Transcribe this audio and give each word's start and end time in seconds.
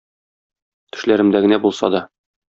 Төшләремдә 0.95 1.41
генә 1.47 1.59
булса 1.67 1.91
да. 1.97 2.01